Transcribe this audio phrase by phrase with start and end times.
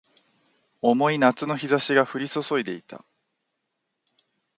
[0.81, 3.05] 重い夏の日差しが降り注いでいた